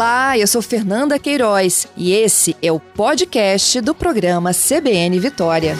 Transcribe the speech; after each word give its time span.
Olá, 0.00 0.38
eu 0.38 0.46
sou 0.46 0.62
Fernanda 0.62 1.18
Queiroz 1.18 1.84
e 1.94 2.14
esse 2.14 2.56
é 2.66 2.72
o 2.72 2.80
podcast 2.80 3.82
do 3.82 3.94
programa 3.94 4.48
CBN 4.50 5.20
Vitória. 5.20 5.74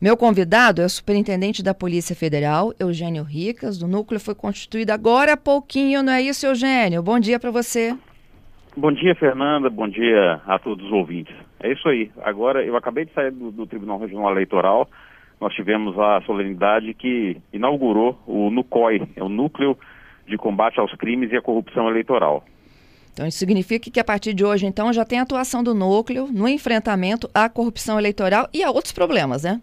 Meu 0.00 0.16
convidado 0.16 0.80
é 0.80 0.84
o 0.84 0.88
superintendente 0.88 1.64
da 1.64 1.74
Polícia 1.74 2.14
Federal, 2.14 2.72
Eugênio 2.78 3.24
Ricas. 3.24 3.82
O 3.82 3.88
núcleo 3.88 4.20
foi 4.20 4.36
constituído 4.36 4.92
agora 4.92 5.32
há 5.32 5.36
pouquinho, 5.36 6.00
não 6.00 6.12
é 6.12 6.22
isso, 6.22 6.46
Eugênio? 6.46 7.02
Bom 7.02 7.18
dia 7.18 7.40
para 7.40 7.50
você. 7.50 7.92
Bom 8.76 8.92
dia, 8.92 9.16
Fernanda. 9.16 9.68
Bom 9.68 9.88
dia 9.88 10.40
a 10.46 10.60
todos 10.60 10.86
os 10.86 10.92
ouvintes. 10.92 11.34
É 11.58 11.72
isso 11.72 11.88
aí. 11.88 12.08
Agora, 12.22 12.64
eu 12.64 12.76
acabei 12.76 13.04
de 13.04 13.12
sair 13.12 13.32
do, 13.32 13.50
do 13.50 13.66
Tribunal 13.66 13.98
Regional 13.98 14.30
Eleitoral 14.30 14.88
nós 15.42 15.52
tivemos 15.54 15.98
a 15.98 16.20
solenidade 16.20 16.94
que 16.94 17.36
inaugurou 17.52 18.16
o 18.28 18.48
NUCOI, 18.48 19.08
é 19.16 19.24
o 19.24 19.28
Núcleo 19.28 19.76
de 20.24 20.36
Combate 20.36 20.78
aos 20.78 20.94
Crimes 20.94 21.32
e 21.32 21.36
à 21.36 21.42
Corrupção 21.42 21.88
Eleitoral. 21.88 22.44
Então, 23.12 23.26
isso 23.26 23.38
significa 23.38 23.90
que 23.90 23.98
a 23.98 24.04
partir 24.04 24.34
de 24.34 24.44
hoje, 24.44 24.66
então, 24.66 24.92
já 24.92 25.04
tem 25.04 25.18
atuação 25.18 25.64
do 25.64 25.74
núcleo 25.74 26.28
no 26.32 26.48
enfrentamento 26.48 27.28
à 27.34 27.48
corrupção 27.48 27.98
eleitoral 27.98 28.48
e 28.54 28.62
a 28.62 28.70
outros 28.70 28.92
problemas, 28.92 29.42
né? 29.42 29.60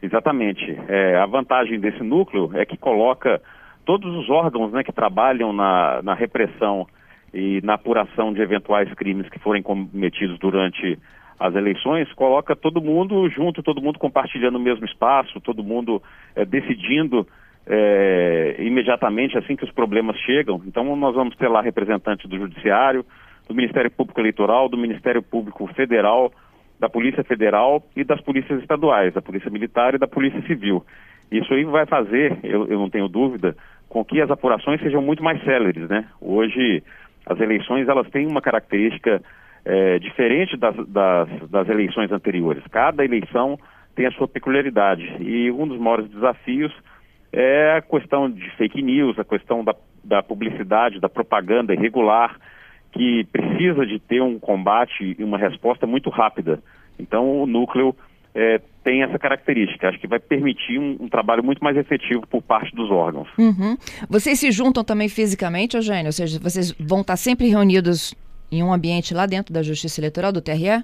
Exatamente. 0.00 0.78
É, 0.86 1.16
a 1.16 1.26
vantagem 1.26 1.80
desse 1.80 2.04
núcleo 2.04 2.52
é 2.54 2.64
que 2.64 2.76
coloca 2.76 3.42
todos 3.84 4.14
os 4.14 4.30
órgãos 4.30 4.72
né, 4.72 4.84
que 4.84 4.92
trabalham 4.92 5.52
na, 5.52 6.00
na 6.02 6.14
repressão 6.14 6.86
e 7.34 7.60
na 7.64 7.74
apuração 7.74 8.32
de 8.32 8.40
eventuais 8.40 8.94
crimes 8.94 9.28
que 9.28 9.40
forem 9.40 9.60
cometidos 9.60 10.38
durante 10.38 10.96
as 11.38 11.54
eleições, 11.54 12.12
coloca 12.14 12.56
todo 12.56 12.80
mundo 12.80 13.28
junto, 13.30 13.62
todo 13.62 13.80
mundo 13.80 13.98
compartilhando 13.98 14.56
o 14.56 14.60
mesmo 14.60 14.84
espaço, 14.84 15.40
todo 15.40 15.62
mundo 15.62 16.02
é, 16.34 16.44
decidindo 16.44 17.26
é, 17.66 18.56
imediatamente 18.58 19.38
assim 19.38 19.54
que 19.54 19.64
os 19.64 19.70
problemas 19.70 20.16
chegam. 20.18 20.60
Então 20.66 20.96
nós 20.96 21.14
vamos 21.14 21.36
ter 21.36 21.48
lá 21.48 21.60
representantes 21.60 22.28
do 22.28 22.38
Judiciário, 22.38 23.04
do 23.48 23.54
Ministério 23.54 23.90
Público 23.90 24.20
Eleitoral, 24.20 24.68
do 24.68 24.76
Ministério 24.76 25.22
Público 25.22 25.66
Federal, 25.74 26.32
da 26.78 26.88
Polícia 26.88 27.22
Federal 27.22 27.82
e 27.94 28.04
das 28.04 28.20
polícias 28.20 28.60
estaduais, 28.60 29.14
da 29.14 29.22
Polícia 29.22 29.50
Militar 29.50 29.94
e 29.94 29.98
da 29.98 30.06
Polícia 30.06 30.40
Civil. 30.42 30.84
Isso 31.30 31.52
aí 31.52 31.64
vai 31.64 31.86
fazer, 31.86 32.38
eu, 32.42 32.66
eu 32.66 32.78
não 32.78 32.88
tenho 32.88 33.08
dúvida, 33.08 33.54
com 33.88 34.04
que 34.04 34.20
as 34.20 34.30
apurações 34.30 34.80
sejam 34.80 35.02
muito 35.02 35.22
mais 35.22 35.42
céleres, 35.44 35.88
né? 35.88 36.06
Hoje 36.20 36.82
as 37.26 37.38
eleições 37.40 37.88
elas 37.88 38.08
têm 38.10 38.26
uma 38.26 38.40
característica 38.40 39.22
é, 39.64 39.98
diferente 39.98 40.56
das, 40.56 40.74
das, 40.88 41.28
das 41.50 41.68
eleições 41.68 42.10
anteriores. 42.10 42.62
Cada 42.70 43.04
eleição 43.04 43.58
tem 43.94 44.06
a 44.06 44.12
sua 44.12 44.28
peculiaridade 44.28 45.04
e 45.20 45.50
um 45.50 45.66
dos 45.66 45.78
maiores 45.78 46.08
desafios 46.08 46.72
é 47.32 47.76
a 47.76 47.82
questão 47.82 48.30
de 48.30 48.48
fake 48.56 48.80
news, 48.80 49.18
a 49.18 49.24
questão 49.24 49.62
da, 49.62 49.74
da 50.02 50.22
publicidade, 50.22 51.00
da 51.00 51.08
propaganda 51.08 51.74
irregular, 51.74 52.38
que 52.92 53.24
precisa 53.30 53.84
de 53.84 53.98
ter 53.98 54.22
um 54.22 54.38
combate 54.38 55.16
e 55.18 55.22
uma 55.22 55.36
resposta 55.36 55.86
muito 55.86 56.08
rápida. 56.10 56.62
Então, 56.98 57.42
o 57.42 57.46
núcleo 57.46 57.94
é, 58.34 58.60
tem 58.82 59.02
essa 59.02 59.18
característica. 59.18 59.88
Acho 59.88 59.98
que 59.98 60.06
vai 60.06 60.18
permitir 60.18 60.78
um, 60.78 60.96
um, 61.00 61.08
trabalho 61.08 61.44
muito 61.44 61.62
mais 61.62 61.76
efetivo 61.76 62.26
por 62.26 62.42
parte 62.42 62.74
dos 62.74 62.90
órgãos. 62.90 63.28
Uhum. 63.38 63.76
Vocês 64.08 64.38
se 64.38 64.50
juntam 64.50 64.82
também 64.82 65.08
fisicamente, 65.08 65.76
Eugênio? 65.76 66.06
Ou 66.06 66.12
seja, 66.12 66.38
vocês 66.40 66.72
vão 66.72 67.02
estar 67.02 67.16
sempre 67.16 67.48
reunidos 67.48 68.14
em 68.50 68.62
um 68.62 68.72
ambiente 68.72 69.14
lá 69.14 69.26
dentro 69.26 69.52
da 69.52 69.62
Justiça 69.62 70.00
Eleitoral, 70.00 70.32
do 70.32 70.40
TRE? 70.40 70.82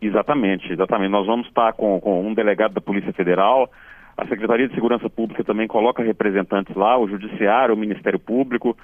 Exatamente, 0.00 0.72
exatamente. 0.72 1.10
Nós 1.10 1.26
vamos 1.26 1.46
estar 1.46 1.72
com, 1.72 2.00
com 2.00 2.26
um 2.26 2.34
delegado 2.34 2.74
da 2.74 2.80
Polícia 2.80 3.12
Federal, 3.12 3.70
a 4.16 4.26
Secretaria 4.26 4.68
de 4.68 4.74
Segurança 4.74 5.10
Pública 5.10 5.42
também 5.42 5.66
coloca 5.66 6.02
representantes 6.02 6.74
lá, 6.76 6.96
o 6.96 7.08
Judiciário, 7.08 7.74
o 7.74 7.78
Ministério 7.78 8.18
Público, 8.18 8.76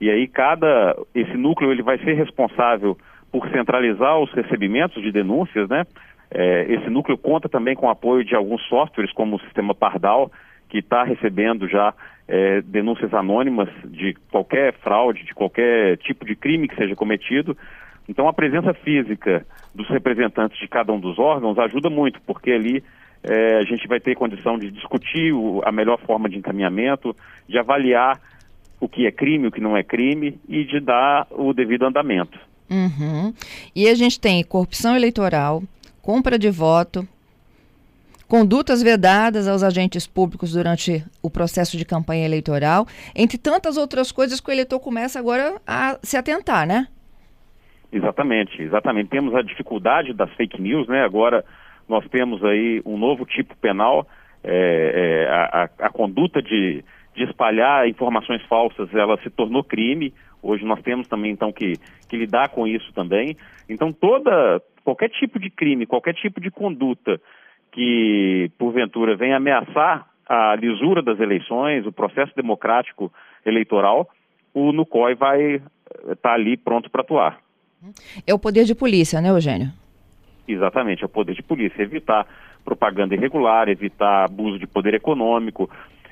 e 0.00 0.10
aí 0.10 0.28
cada, 0.28 0.94
esse 1.14 1.36
núcleo 1.36 1.72
ele 1.72 1.82
vai 1.82 1.98
ser 1.98 2.12
responsável 2.14 2.96
por 3.32 3.48
centralizar 3.48 4.18
os 4.18 4.30
recebimentos 4.32 5.02
de 5.02 5.10
denúncias, 5.10 5.68
né? 5.68 5.84
É, 6.30 6.66
esse 6.68 6.90
núcleo 6.90 7.16
conta 7.16 7.48
também 7.48 7.74
com 7.74 7.86
o 7.86 7.90
apoio 7.90 8.24
de 8.24 8.34
alguns 8.34 8.62
softwares, 8.68 9.12
como 9.12 9.36
o 9.36 9.40
sistema 9.40 9.74
Pardal, 9.74 10.30
que 10.68 10.78
está 10.78 11.04
recebendo 11.04 11.68
já 11.68 11.94
é, 12.26 12.62
denúncias 12.62 13.12
anônimas 13.12 13.68
de 13.84 14.14
qualquer 14.30 14.74
fraude, 14.74 15.24
de 15.24 15.34
qualquer 15.34 15.96
tipo 15.98 16.24
de 16.24 16.34
crime 16.34 16.68
que 16.68 16.76
seja 16.76 16.94
cometido. 16.94 17.56
Então, 18.08 18.28
a 18.28 18.32
presença 18.32 18.74
física 18.74 19.46
dos 19.74 19.88
representantes 19.88 20.58
de 20.58 20.68
cada 20.68 20.92
um 20.92 21.00
dos 21.00 21.18
órgãos 21.18 21.58
ajuda 21.58 21.88
muito, 21.88 22.20
porque 22.26 22.50
ali 22.50 22.82
é, 23.22 23.58
a 23.58 23.62
gente 23.62 23.88
vai 23.88 23.98
ter 23.98 24.14
condição 24.14 24.58
de 24.58 24.70
discutir 24.70 25.32
o, 25.32 25.62
a 25.64 25.72
melhor 25.72 25.98
forma 26.00 26.28
de 26.28 26.36
encaminhamento, 26.36 27.16
de 27.48 27.58
avaliar 27.58 28.20
o 28.80 28.88
que 28.88 29.06
é 29.06 29.10
crime, 29.10 29.48
o 29.48 29.52
que 29.52 29.60
não 29.60 29.76
é 29.76 29.82
crime 29.82 30.38
e 30.48 30.64
de 30.64 30.80
dar 30.80 31.26
o 31.30 31.52
devido 31.54 31.86
andamento. 31.86 32.38
Uhum. 32.70 33.32
E 33.74 33.88
a 33.88 33.94
gente 33.94 34.20
tem 34.20 34.44
corrupção 34.44 34.94
eleitoral, 34.96 35.62
compra 36.02 36.38
de 36.38 36.50
voto, 36.50 37.06
condutas 38.34 38.82
vedadas 38.82 39.46
aos 39.46 39.62
agentes 39.62 40.08
públicos 40.08 40.54
durante 40.54 41.04
o 41.22 41.30
processo 41.30 41.78
de 41.78 41.84
campanha 41.84 42.24
eleitoral, 42.24 42.84
entre 43.14 43.38
tantas 43.38 43.76
outras 43.76 44.10
coisas 44.10 44.40
que 44.40 44.50
o 44.50 44.52
eleitor 44.52 44.80
começa 44.80 45.20
agora 45.20 45.54
a 45.64 46.00
se 46.02 46.16
atentar, 46.16 46.66
né? 46.66 46.88
Exatamente, 47.92 48.60
exatamente. 48.60 49.08
Temos 49.08 49.36
a 49.36 49.42
dificuldade 49.42 50.12
das 50.12 50.28
fake 50.32 50.60
news, 50.60 50.88
né? 50.88 51.04
Agora 51.04 51.44
nós 51.88 52.04
temos 52.08 52.42
aí 52.42 52.82
um 52.84 52.98
novo 52.98 53.24
tipo 53.24 53.56
penal, 53.58 54.04
é, 54.42 54.50
é, 54.96 55.30
a, 55.30 55.70
a, 55.86 55.90
conduta 55.90 56.42
de, 56.42 56.84
de 57.14 57.22
espalhar 57.22 57.88
informações 57.88 58.42
falsas, 58.46 58.92
ela 58.92 59.16
se 59.22 59.30
tornou 59.30 59.62
crime. 59.62 60.12
Hoje 60.42 60.64
nós 60.64 60.82
temos 60.82 61.06
também 61.06 61.30
então 61.30 61.52
que, 61.52 61.74
que 62.08 62.16
lidar 62.16 62.48
com 62.48 62.66
isso 62.66 62.92
também. 62.94 63.36
Então 63.68 63.92
toda 63.92 64.60
qualquer 64.82 65.08
tipo 65.10 65.38
de 65.38 65.50
crime, 65.50 65.86
qualquer 65.86 66.14
tipo 66.14 66.40
de 66.40 66.50
conduta 66.50 67.20
que, 67.74 68.50
porventura, 68.56 69.16
venha 69.16 69.36
ameaçar 69.36 70.06
a 70.26 70.54
lisura 70.54 71.02
das 71.02 71.18
eleições, 71.18 71.84
o 71.84 71.92
processo 71.92 72.32
democrático 72.36 73.12
eleitoral, 73.44 74.08
o 74.54 74.72
NUCOI 74.72 75.14
vai 75.16 75.54
estar 75.54 76.16
tá 76.22 76.32
ali 76.32 76.56
pronto 76.56 76.88
para 76.88 77.02
atuar. 77.02 77.38
É 78.26 78.32
o 78.32 78.38
poder 78.38 78.64
de 78.64 78.74
polícia, 78.74 79.20
né, 79.20 79.28
Eugênio? 79.28 79.68
Exatamente, 80.46 81.02
é 81.02 81.06
o 81.06 81.08
poder 81.08 81.34
de 81.34 81.42
polícia. 81.42 81.82
Evitar 81.82 82.26
propaganda 82.64 83.14
irregular, 83.14 83.68
evitar 83.68 84.24
abuso 84.24 84.58
de 84.58 84.66
poder 84.66 84.94
econômico, 84.94 85.68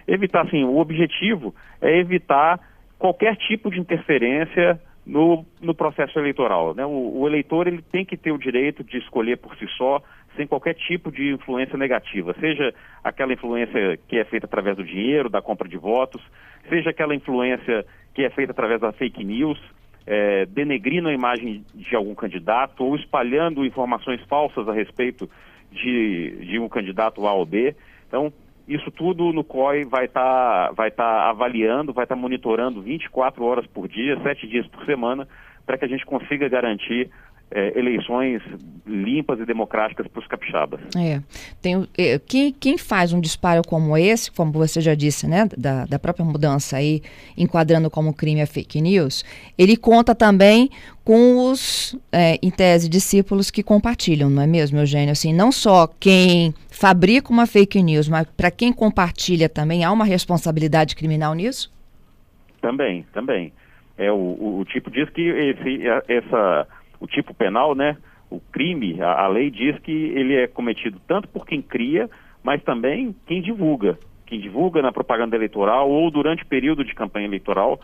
evitar, 0.06 0.42
assim, 0.42 0.64
o 0.64 0.78
objetivo 0.78 1.54
é 1.80 1.96
evitar 1.96 2.60
qualquer 2.98 3.36
tipo 3.36 3.70
de 3.70 3.78
interferência 3.78 4.80
no, 5.06 5.44
no 5.60 5.74
processo 5.74 6.18
eleitoral. 6.18 6.74
Né? 6.74 6.84
O, 6.84 7.20
o, 7.20 7.26
eleitor 7.26 7.66
ele 7.66 7.82
tem 7.82 8.04
que 8.04 8.16
ter 8.16 8.32
o 8.32 8.38
direito 8.38 8.84
de 8.84 8.98
escolher 8.98 9.38
por 9.38 9.56
si 9.56 9.66
só, 9.76 10.02
sem 10.36 10.46
qualquer 10.46 10.74
tipo 10.74 11.10
de 11.10 11.32
influência 11.32 11.76
negativa, 11.76 12.34
seja 12.40 12.74
aquela 13.02 13.32
influência 13.32 13.98
que 14.08 14.18
é 14.18 14.24
feita 14.24 14.46
através 14.46 14.76
do 14.76 14.84
dinheiro, 14.84 15.28
da 15.28 15.42
compra 15.42 15.68
de 15.68 15.76
votos, 15.76 16.22
seja 16.68 16.90
aquela 16.90 17.14
influência 17.14 17.84
que 18.14 18.24
é 18.24 18.30
feita 18.30 18.52
através 18.52 18.80
da 18.80 18.92
fake 18.92 19.24
news, 19.24 19.58
é, 20.06 20.46
denegrindo 20.46 21.08
a 21.08 21.12
imagem 21.12 21.64
de 21.74 21.94
algum 21.94 22.14
candidato 22.14 22.84
ou 22.84 22.96
espalhando 22.96 23.64
informações 23.64 24.20
falsas 24.22 24.68
a 24.68 24.72
respeito 24.72 25.28
de, 25.70 26.46
de 26.46 26.58
um 26.58 26.68
candidato 26.68 27.26
A 27.26 27.32
ou 27.32 27.46
B. 27.46 27.74
Então, 28.08 28.32
isso 28.66 28.90
tudo 28.90 29.32
no 29.32 29.44
COI 29.44 29.84
vai 29.84 30.06
estar 30.06 30.68
tá, 30.68 30.72
vai 30.72 30.90
tá 30.90 31.30
avaliando, 31.30 31.92
vai 31.92 32.04
estar 32.04 32.14
tá 32.14 32.20
monitorando 32.20 32.82
24 32.82 33.44
horas 33.44 33.66
por 33.66 33.88
dia, 33.88 34.18
7 34.22 34.46
dias 34.46 34.66
por 34.66 34.84
semana, 34.84 35.26
para 35.66 35.78
que 35.78 35.84
a 35.84 35.88
gente 35.88 36.04
consiga 36.04 36.48
garantir 36.48 37.10
é, 37.54 37.78
eleições 37.78 38.42
limpas 38.86 39.38
e 39.38 39.44
democráticas 39.44 40.06
para 40.08 40.20
os 40.20 40.26
capixabas. 40.26 40.80
É. 40.96 41.20
Tem, 41.60 41.86
é, 41.96 42.18
quem, 42.18 42.52
quem 42.52 42.76
faz 42.76 43.12
um 43.12 43.20
disparo 43.20 43.62
como 43.66 43.96
esse, 43.96 44.30
como 44.32 44.52
você 44.52 44.80
já 44.80 44.94
disse, 44.94 45.28
né, 45.28 45.48
da, 45.56 45.84
da 45.84 45.98
própria 45.98 46.24
mudança 46.24 46.76
aí, 46.76 47.02
enquadrando 47.36 47.90
como 47.90 48.14
crime 48.14 48.42
a 48.42 48.46
fake 48.46 48.80
news, 48.80 49.24
ele 49.56 49.76
conta 49.76 50.14
também 50.14 50.70
com 51.04 51.50
os, 51.50 51.96
é, 52.10 52.38
em 52.42 52.50
tese, 52.50 52.88
discípulos 52.88 53.50
que 53.50 53.62
compartilham, 53.62 54.30
não 54.30 54.42
é 54.42 54.46
mesmo, 54.46 54.78
Eugênio? 54.78 55.12
Assim, 55.12 55.32
não 55.32 55.52
só 55.52 55.86
quem 55.86 56.54
fabrica 56.70 57.30
uma 57.30 57.46
fake 57.46 57.82
news, 57.82 58.08
mas 58.08 58.26
para 58.36 58.50
quem 58.50 58.72
compartilha 58.72 59.48
também, 59.48 59.84
há 59.84 59.92
uma 59.92 60.04
responsabilidade 60.04 60.96
criminal 60.96 61.34
nisso? 61.34 61.72
Também, 62.60 63.04
também. 63.12 63.52
É, 63.98 64.10
o, 64.10 64.16
o, 64.16 64.60
o 64.60 64.64
tipo 64.64 64.90
diz 64.90 65.08
que 65.10 65.22
esse, 65.22 65.82
essa 66.08 66.66
o 67.02 67.06
tipo 67.06 67.34
penal, 67.34 67.74
né? 67.74 67.96
O 68.30 68.40
crime, 68.40 69.00
a, 69.02 69.24
a 69.24 69.28
lei 69.28 69.50
diz 69.50 69.78
que 69.80 69.90
ele 69.90 70.34
é 70.36 70.46
cometido 70.46 71.00
tanto 71.06 71.28
por 71.28 71.46
quem 71.46 71.60
cria, 71.60 72.08
mas 72.42 72.62
também 72.62 73.14
quem 73.26 73.42
divulga. 73.42 73.98
Quem 74.26 74.40
divulga 74.40 74.80
na 74.80 74.92
propaganda 74.92 75.36
eleitoral 75.36 75.90
ou 75.90 76.10
durante 76.10 76.44
período 76.46 76.84
de 76.84 76.94
campanha 76.94 77.26
eleitoral, 77.26 77.78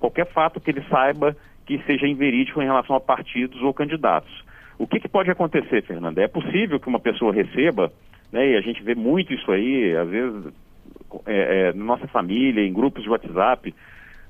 qualquer 0.00 0.26
fato 0.32 0.60
que 0.60 0.70
ele 0.70 0.82
saiba 0.90 1.36
que 1.64 1.78
seja 1.86 2.08
inverídico 2.08 2.60
em 2.60 2.66
relação 2.66 2.96
a 2.96 3.00
partidos 3.00 3.62
ou 3.62 3.72
candidatos. 3.72 4.44
O 4.78 4.86
que, 4.86 4.98
que 4.98 5.08
pode 5.08 5.30
acontecer, 5.30 5.82
Fernanda? 5.82 6.20
É 6.20 6.26
possível 6.26 6.80
que 6.80 6.88
uma 6.88 6.98
pessoa 6.98 7.32
receba 7.32 7.92
né? 8.32 8.52
E 8.52 8.56
a 8.56 8.60
gente 8.62 8.82
vê 8.82 8.94
muito 8.94 9.32
isso 9.34 9.52
aí, 9.52 9.94
às 9.94 10.08
vezes, 10.08 10.52
é, 11.26 11.68
é, 11.68 11.72
na 11.74 11.84
nossa 11.84 12.08
família, 12.08 12.64
em 12.64 12.72
grupos 12.72 13.02
de 13.02 13.10
WhatsApp. 13.10 13.74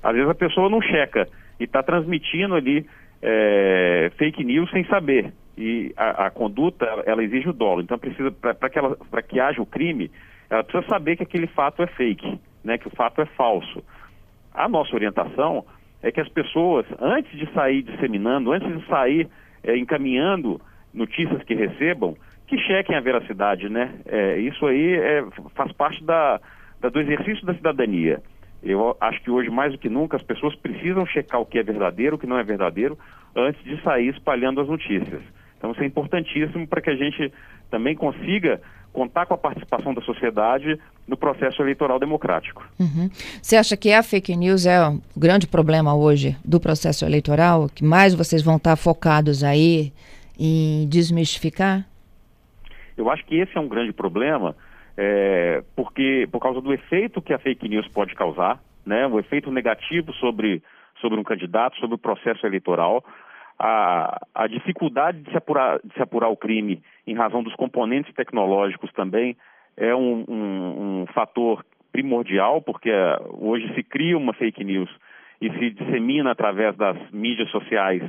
Às 0.03 0.13
vezes 0.13 0.29
a 0.29 0.35
pessoa 0.35 0.69
não 0.69 0.81
checa 0.81 1.27
e 1.59 1.63
está 1.63 1.81
transmitindo 1.81 2.53
ali 2.53 2.85
é, 3.23 4.11
fake 4.17 4.43
news 4.43 4.69
sem 4.69 4.83
saber. 4.85 5.33
E 5.57 5.93
a, 5.95 6.25
a, 6.27 6.29
conduta, 6.29 6.85
ela 7.05 7.23
exige 7.23 7.47
o 7.47 7.53
dolo. 7.53 7.81
Então, 7.81 7.97
precisa 7.97 8.31
para 8.31 8.69
que, 8.69 8.77
ela, 8.77 8.97
que 9.27 9.39
haja 9.39 9.61
o 9.61 9.65
crime, 9.65 10.11
ela 10.49 10.63
precisa 10.63 10.85
saber 10.87 11.15
que 11.15 11.23
aquele 11.23 11.47
fato 11.47 11.81
é 11.81 11.87
fake, 11.87 12.39
né, 12.63 12.77
que 12.77 12.87
o 12.87 12.95
fato 12.95 13.21
é 13.21 13.25
falso. 13.25 13.83
A 14.53 14.67
nossa 14.67 14.93
orientação 14.93 15.65
é 16.01 16.11
que 16.11 16.19
as 16.19 16.27
pessoas, 16.27 16.85
antes 16.99 17.31
de 17.37 17.51
sair 17.53 17.81
disseminando, 17.81 18.51
antes 18.51 18.77
de 18.77 18.85
sair 18.87 19.29
é, 19.63 19.77
encaminhando 19.77 20.59
notícias 20.93 21.41
que 21.43 21.55
recebam, 21.55 22.17
que 22.45 22.57
chequem 22.57 22.95
a 22.95 23.01
veracidade, 23.01 23.69
né? 23.69 23.93
É, 24.05 24.37
isso 24.39 24.65
aí 24.65 24.95
é, 24.95 25.23
faz 25.55 25.71
parte 25.71 26.03
da, 26.03 26.41
da, 26.81 26.89
do 26.89 26.99
exercício 26.99 27.45
da 27.45 27.53
cidadania. 27.53 28.21
Eu 28.63 28.95
acho 29.01 29.21
que 29.21 29.29
hoje, 29.29 29.49
mais 29.49 29.73
do 29.73 29.77
que 29.77 29.89
nunca, 29.89 30.15
as 30.15 30.23
pessoas 30.23 30.55
precisam 30.55 31.05
checar 31.05 31.41
o 31.41 31.45
que 31.45 31.59
é 31.59 31.63
verdadeiro, 31.63 32.15
o 32.15 32.19
que 32.19 32.25
não 32.25 32.37
é 32.37 32.43
verdadeiro, 32.43 32.97
antes 33.35 33.61
de 33.63 33.81
sair 33.83 34.07
espalhando 34.09 34.61
as 34.61 34.67
notícias. 34.67 35.21
Então, 35.57 35.71
isso 35.71 35.81
é 35.81 35.85
importantíssimo 35.85 36.65
para 36.67 36.81
que 36.81 36.89
a 36.89 36.95
gente 36.95 37.31
também 37.69 37.95
consiga 37.95 38.61
contar 38.93 39.25
com 39.25 39.33
a 39.33 39.37
participação 39.37 39.93
da 39.93 40.01
sociedade 40.01 40.79
no 41.07 41.17
processo 41.17 41.61
eleitoral 41.61 41.99
democrático. 41.99 42.63
Uhum. 42.79 43.09
Você 43.41 43.57
acha 43.57 43.75
que 43.75 43.91
a 43.91 44.03
fake 44.03 44.35
news 44.35 44.65
é 44.65 44.87
o 44.87 45.01
grande 45.17 45.47
problema 45.47 45.95
hoje 45.95 46.37
do 46.45 46.59
processo 46.59 47.03
eleitoral? 47.03 47.67
Que 47.67 47.83
mais 47.83 48.13
vocês 48.13 48.41
vão 48.43 48.57
estar 48.57 48.75
focados 48.75 49.43
aí 49.43 49.91
em 50.39 50.87
desmistificar? 50.87 51.85
Eu 52.95 53.09
acho 53.09 53.25
que 53.25 53.35
esse 53.35 53.57
é 53.57 53.59
um 53.59 53.67
grande 53.67 53.91
problema 53.91 54.55
é, 54.97 55.63
porque 55.75 56.27
por 56.31 56.39
causa 56.39 56.61
do 56.61 56.73
efeito 56.73 57.21
que 57.21 57.33
a 57.33 57.39
fake 57.39 57.67
news 57.67 57.87
pode 57.89 58.13
causar, 58.15 58.59
né, 58.85 59.07
um 59.07 59.19
efeito 59.19 59.51
negativo 59.51 60.13
sobre, 60.13 60.61
sobre 60.99 61.19
um 61.19 61.23
candidato, 61.23 61.77
sobre 61.77 61.95
o 61.95 61.99
processo 61.99 62.45
eleitoral, 62.45 63.03
a, 63.57 64.19
a 64.33 64.47
dificuldade 64.47 65.21
de 65.21 65.31
se, 65.31 65.37
apurar, 65.37 65.79
de 65.83 65.93
se 65.93 66.01
apurar 66.01 66.29
o 66.29 66.37
crime 66.37 66.81
em 67.07 67.15
razão 67.15 67.43
dos 67.43 67.55
componentes 67.55 68.13
tecnológicos 68.13 68.91
também 68.93 69.37
é 69.77 69.95
um, 69.95 70.25
um, 70.27 71.01
um 71.01 71.05
fator 71.13 71.65
primordial, 71.91 72.61
porque 72.61 72.89
uh, 72.91 73.47
hoje 73.47 73.73
se 73.73 73.83
cria 73.83 74.17
uma 74.17 74.33
fake 74.33 74.63
news 74.63 74.89
e 75.41 75.49
se 75.51 75.69
dissemina 75.71 76.31
através 76.31 76.75
das 76.75 76.97
mídias 77.11 77.49
sociais 77.51 78.03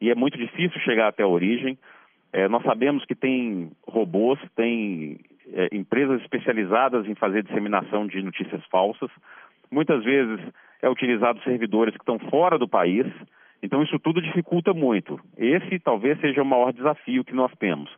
e 0.00 0.10
é 0.10 0.14
muito 0.14 0.38
difícil 0.38 0.80
chegar 0.80 1.08
até 1.08 1.22
a 1.22 1.28
origem. 1.28 1.78
É, 2.32 2.48
nós 2.48 2.62
sabemos 2.62 3.04
que 3.04 3.14
tem 3.14 3.70
robôs, 3.86 4.38
tem 4.54 5.18
é, 5.52 5.68
empresas 5.72 6.20
especializadas 6.22 7.06
em 7.06 7.14
fazer 7.14 7.42
disseminação 7.42 8.06
de 8.06 8.22
notícias 8.22 8.64
falsas. 8.66 9.10
Muitas 9.70 10.04
vezes 10.04 10.40
é 10.82 10.88
utilizado 10.88 11.42
servidores 11.42 11.94
que 11.94 12.02
estão 12.02 12.18
fora 12.30 12.58
do 12.58 12.68
país. 12.68 13.06
Então 13.62 13.82
isso 13.82 13.98
tudo 13.98 14.22
dificulta 14.22 14.72
muito. 14.72 15.20
Esse 15.36 15.78
talvez 15.78 16.18
seja 16.20 16.42
o 16.42 16.46
maior 16.46 16.72
desafio 16.72 17.24
que 17.24 17.34
nós 17.34 17.52
temos, 17.58 17.90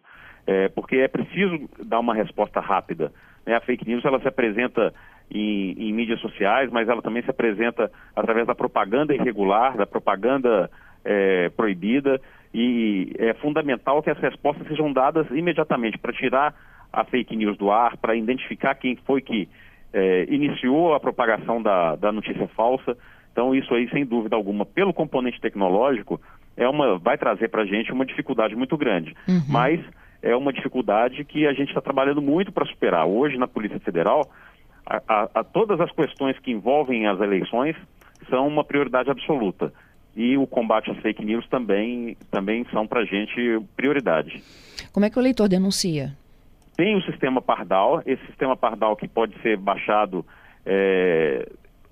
é, 0.46 0.68
porque 0.68 0.96
é 0.96 1.08
preciso 1.08 1.68
dar 1.84 2.00
uma 2.00 2.14
resposta 2.14 2.60
rápida. 2.60 3.12
Né? 3.46 3.54
A 3.54 3.60
fake 3.60 3.86
news 3.86 4.04
ela 4.04 4.20
se 4.20 4.26
apresenta 4.26 4.92
em, 5.30 5.72
em, 5.78 5.92
mídias 5.92 6.20
sociais, 6.20 6.70
mas 6.70 6.88
ela 6.88 7.00
também 7.00 7.22
se 7.22 7.30
apresenta 7.30 7.90
através 8.14 8.46
da 8.46 8.54
propaganda 8.54 9.14
irregular, 9.14 9.76
da 9.76 9.86
propaganda 9.86 10.68
é, 11.04 11.48
proibida, 11.50 12.20
e 12.52 13.12
é 13.18 13.32
fundamental 13.34 14.02
que 14.02 14.10
as 14.10 14.18
respostas 14.18 14.66
sejam 14.66 14.92
dadas 14.92 15.26
imediatamente 15.30 15.96
para 15.96 16.12
tirar 16.12 16.54
a 16.92 17.04
fake 17.04 17.34
news 17.34 17.56
do 17.56 17.70
ar, 17.70 17.96
para 17.96 18.14
identificar 18.14 18.74
quem 18.74 18.96
foi 18.96 19.20
que 19.20 19.48
é, 19.92 20.26
iniciou 20.28 20.94
a 20.94 21.00
propagação 21.00 21.62
da, 21.62 21.96
da 21.96 22.12
notícia 22.12 22.46
falsa. 22.48 22.96
Então, 23.32 23.54
isso 23.54 23.72
aí, 23.74 23.88
sem 23.90 24.04
dúvida 24.04 24.36
alguma, 24.36 24.66
pelo 24.66 24.92
componente 24.92 25.40
tecnológico, 25.40 26.20
é 26.56 26.68
uma, 26.68 26.98
vai 26.98 27.16
trazer 27.16 27.48
para 27.48 27.62
a 27.62 27.66
gente 27.66 27.92
uma 27.92 28.04
dificuldade 28.04 28.54
muito 28.54 28.76
grande. 28.76 29.14
Uhum. 29.26 29.42
Mas 29.48 29.80
é 30.22 30.36
uma 30.36 30.52
dificuldade 30.52 31.24
que 31.24 31.46
a 31.46 31.52
gente 31.52 31.68
está 31.68 31.80
trabalhando 31.80 32.20
muito 32.20 32.52
para 32.52 32.66
superar. 32.66 33.06
Hoje, 33.06 33.38
na 33.38 33.48
Polícia 33.48 33.80
Federal, 33.80 34.30
a, 34.86 35.02
a, 35.08 35.28
a 35.36 35.44
todas 35.44 35.80
as 35.80 35.90
questões 35.92 36.38
que 36.38 36.50
envolvem 36.50 37.06
as 37.06 37.20
eleições 37.20 37.74
são 38.28 38.46
uma 38.46 38.64
prioridade 38.64 39.10
absoluta. 39.10 39.72
E 40.14 40.36
o 40.36 40.46
combate 40.46 40.90
às 40.90 40.98
fake 40.98 41.24
news 41.24 41.48
também, 41.48 42.16
também 42.30 42.66
são 42.70 42.86
para 42.86 43.00
a 43.00 43.04
gente 43.04 43.60
prioridade. 43.74 44.42
Como 44.92 45.06
é 45.06 45.10
que 45.10 45.18
o 45.18 45.22
eleitor 45.22 45.48
denuncia? 45.48 46.12
Tem 46.76 46.96
o 46.96 47.02
sistema 47.02 47.42
Pardal, 47.42 48.02
esse 48.06 48.24
sistema 48.26 48.56
Pardal 48.56 48.96
que 48.96 49.06
pode 49.06 49.38
ser 49.42 49.56
baixado 49.56 50.24
é, 50.64 51.48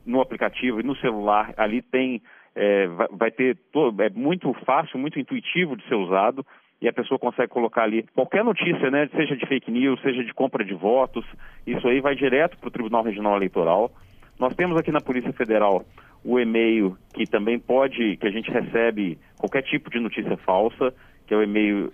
no 0.07 0.21
aplicativo 0.21 0.81
e 0.81 0.83
no 0.83 0.97
celular, 0.97 1.53
ali 1.57 1.83
tem, 1.83 2.23
é, 2.55 2.87
vai, 3.13 3.31
ter, 3.31 3.59
é 3.99 4.11
muito 4.11 4.53
fácil, 4.65 4.99
muito 4.99 5.19
intuitivo 5.19 5.77
de 5.77 5.87
ser 5.87 5.95
usado 5.95 6.45
e 6.81 6.89
a 6.89 6.93
pessoa 6.93 7.19
consegue 7.19 7.49
colocar 7.49 7.83
ali 7.83 8.07
qualquer 8.15 8.43
notícia, 8.43 8.91
né, 8.91 9.09
seja 9.15 9.37
de 9.37 9.47
fake 9.47 9.71
news, 9.71 10.01
seja 10.01 10.25
de 10.25 10.33
compra 10.33 10.65
de 10.65 10.73
votos, 10.73 11.25
isso 11.67 11.87
aí 11.87 12.01
vai 12.01 12.15
direto 12.15 12.57
para 12.59 12.69
o 12.69 12.71
Tribunal 12.71 13.03
Regional 13.03 13.37
Eleitoral. 13.37 13.93
Nós 14.39 14.55
temos 14.55 14.79
aqui 14.79 14.91
na 14.91 15.01
Polícia 15.01 15.33
Federal 15.35 15.85
o 16.25 16.39
e-mail 16.39 16.97
que 17.13 17.25
também 17.25 17.59
pode, 17.59 18.17
que 18.17 18.27
a 18.27 18.31
gente 18.31 18.51
recebe 18.51 19.19
qualquer 19.39 19.63
tipo 19.63 19.91
de 19.91 20.01
notícia 20.01 20.37
falsa, 20.39 20.95
que 21.27 21.35
é 21.35 21.37
o 21.37 21.43
e-mail 21.43 21.93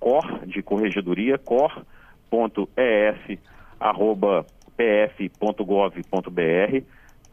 cor, 0.00 0.44
de 0.44 0.62
corregedoria, 0.62 1.38
cor, 1.38 1.84
es.pf.gov.br. 2.76 3.36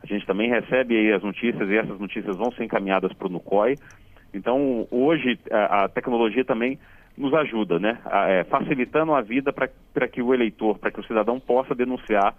A 0.03 0.05
gente 0.05 0.25
também 0.25 0.49
recebe 0.49 0.97
aí 0.97 1.13
as 1.13 1.23
notícias 1.23 1.69
e 1.69 1.77
essas 1.77 1.97
notícias 1.99 2.35
vão 2.35 2.51
ser 2.51 2.65
encaminhadas 2.65 3.13
para 3.13 3.27
o 3.27 3.31
NUCOI. 3.31 3.75
Então, 4.33 4.87
hoje, 4.91 5.39
a, 5.49 5.87
tecnologia 5.87 6.43
também 6.43 6.77
nos 7.17 7.33
ajuda, 7.33 7.79
né? 7.79 7.99
É, 8.27 8.43
facilitando 8.45 9.13
a 9.13 9.21
vida 9.21 9.53
para 9.53 10.07
que 10.07 10.21
o 10.21 10.33
eleitor, 10.33 10.77
para 10.77 10.91
que 10.91 10.99
o 10.99 11.05
cidadão 11.05 11.39
possa 11.39 11.73
denunciar 11.75 12.35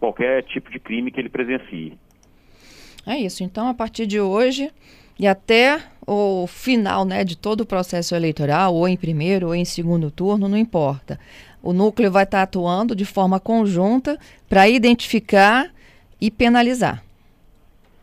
qualquer 0.00 0.42
tipo 0.44 0.70
de 0.70 0.80
crime 0.80 1.10
que 1.10 1.20
ele 1.20 1.28
presencie. 1.28 1.96
É 3.06 3.16
isso. 3.16 3.44
Então, 3.44 3.68
a 3.68 3.74
partir 3.74 4.06
de 4.06 4.18
hoje 4.18 4.72
e 5.18 5.26
até 5.26 5.80
o 6.06 6.46
final 6.46 7.04
né, 7.04 7.22
de 7.22 7.36
todo 7.36 7.60
o 7.60 7.66
processo 7.66 8.14
eleitoral, 8.14 8.74
ou 8.74 8.88
em 8.88 8.96
primeiro 8.96 9.48
ou 9.48 9.54
em 9.54 9.64
segundo 9.64 10.10
turno, 10.10 10.48
não 10.48 10.56
importa 10.56 11.20
o 11.64 11.72
núcleo 11.72 12.12
vai 12.12 12.24
estar 12.24 12.42
atuando 12.42 12.94
de 12.94 13.06
forma 13.06 13.40
conjunta 13.40 14.18
para 14.48 14.68
identificar 14.68 15.70
e 16.20 16.30
penalizar. 16.30 17.02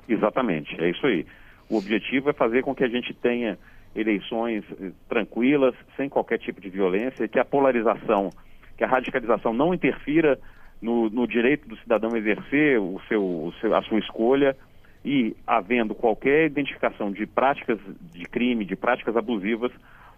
Exatamente, 0.10 0.76
é 0.82 0.90
isso 0.90 1.06
aí. 1.06 1.26
O 1.70 1.78
objetivo 1.78 2.32
é 2.32 2.34
fazer 2.34 2.64
com 2.64 2.74
que 2.74 2.84
a 2.84 2.90
gente 2.90 3.14
tenha 3.14 3.58
eleições 3.96 4.64
eh, 4.82 4.92
tranquilas, 5.08 5.76
sem 5.96 6.10
qualquer 6.10 6.40
tipo 6.40 6.60
de 6.60 6.70
violência, 6.70 7.28
que 7.28 7.38
a 7.38 7.46
polarização, 7.46 8.32
que 8.76 8.84
a 8.84 8.88
radicalização 8.88 9.54
não 9.54 9.74
interfira 9.74 10.40
no, 10.82 11.10
no 11.10 11.28
direito 11.28 11.70
do 11.70 11.78
cidadão 11.78 12.18
exercer 12.18 12.80
o 12.80 13.00
seu, 13.08 13.24
o 13.24 13.54
seu, 13.62 13.76
a 13.76 13.82
sua 13.84 14.00
escolha 14.00 14.58
e 15.06 15.36
havendo 15.46 15.94
qualquer 15.94 16.48
identificação 16.48 17.12
de 17.12 17.28
práticas 17.28 17.78
de 18.12 18.26
crime, 18.26 18.66
de 18.66 18.76
práticas 18.76 19.16
abusivas, 19.16 19.72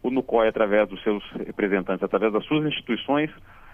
o 0.03 0.11
NUCOI, 0.11 0.49
através 0.49 0.87
dos 0.87 1.01
seus 1.01 1.23
representantes, 1.45 2.03
através 2.03 2.31
das 2.33 2.45
suas 2.45 2.65
instituições, 2.65 3.31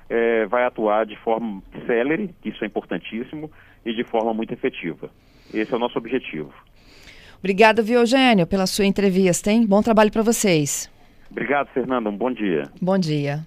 é, 0.09 0.45
vai 0.45 0.63
atuar 0.63 1.05
de 1.05 1.15
forma 1.17 1.61
célere, 1.85 2.33
isso 2.45 2.63
é 2.63 2.67
importantíssimo, 2.67 3.51
e 3.85 3.93
de 3.93 4.03
forma 4.03 4.33
muito 4.33 4.53
efetiva. 4.53 5.09
Esse 5.53 5.73
é 5.73 5.75
o 5.75 5.79
nosso 5.79 5.97
objetivo. 5.97 6.53
Obrigada, 7.39 7.81
viu, 7.81 7.99
Eugênio, 7.99 8.45
pela 8.45 8.67
sua 8.67 8.85
entrevista, 8.85 9.51
hein? 9.51 9.65
Bom 9.65 9.81
trabalho 9.81 10.11
para 10.11 10.21
vocês. 10.21 10.91
Obrigado, 11.31 11.67
Fernanda. 11.69 12.09
Um 12.09 12.17
bom 12.17 12.31
dia. 12.31 12.63
Bom 12.81 12.97
dia. 12.97 13.45